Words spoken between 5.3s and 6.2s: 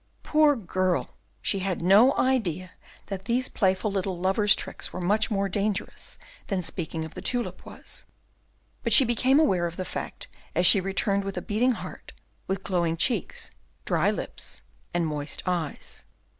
dangerous